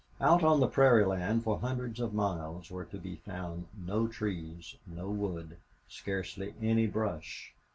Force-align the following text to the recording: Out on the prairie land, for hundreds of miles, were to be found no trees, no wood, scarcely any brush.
Out 0.19 0.43
on 0.43 0.59
the 0.59 0.67
prairie 0.67 1.05
land, 1.05 1.43
for 1.43 1.59
hundreds 1.59 1.99
of 1.99 2.11
miles, 2.11 2.71
were 2.71 2.85
to 2.85 2.97
be 2.97 3.17
found 3.17 3.67
no 3.85 4.07
trees, 4.07 4.75
no 4.87 5.11
wood, 5.11 5.57
scarcely 5.87 6.55
any 6.59 6.87
brush. 6.87 7.53